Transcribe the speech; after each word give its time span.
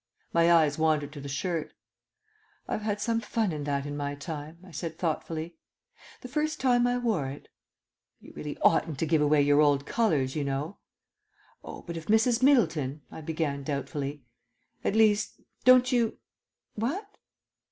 My 0.33 0.51
eyes 0.51 0.79
wandered 0.79 1.11
to 1.13 1.21
the 1.21 1.29
shirt. 1.29 1.73
"I've 2.67 2.81
had 2.81 2.99
some 2.99 3.21
fun 3.21 3.51
in 3.51 3.65
that 3.65 3.85
in 3.85 3.95
my 3.95 4.15
time," 4.15 4.57
I 4.65 4.71
said 4.71 4.97
thoughtfully. 4.97 5.57
"The 6.21 6.27
first 6.27 6.59
time 6.59 6.87
I 6.87 6.97
wore 6.97 7.27
it" 7.29 7.49
"You 8.19 8.33
really 8.35 8.57
oughtn't 8.63 8.97
to 8.97 9.05
give 9.05 9.21
away 9.21 9.43
your 9.43 9.61
old 9.61 9.85
colours, 9.85 10.35
you 10.35 10.43
know." 10.43 10.79
"Oh, 11.63 11.83
but 11.83 11.97
if 11.97 12.07
Mrs. 12.07 12.41
Middleton," 12.41 13.03
I 13.11 13.21
began 13.21 13.61
doubtfully 13.61 14.23
"at 14.83 14.95
least, 14.95 15.39
don't 15.65 15.91
you 15.91 16.17
what? 16.73 17.05